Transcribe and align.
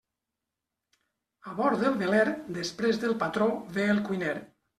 A 1.51 1.53
bord 1.59 1.83
del 1.83 1.99
veler, 1.99 2.25
després 2.57 2.99
del 3.05 3.15
patró 3.21 3.51
ve 3.79 3.87
el 3.95 4.03
cuiner. 4.11 4.35